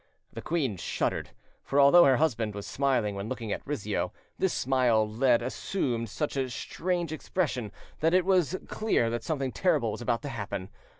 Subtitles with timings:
[0.33, 1.29] The queen shuddered;
[1.63, 6.35] for although her husband was smiling when looking at Rizzio, this smile lead assumed such
[6.35, 10.69] a strange expression that it was clear that something terrible was about to happen.